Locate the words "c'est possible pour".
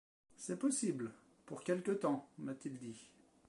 0.35-1.63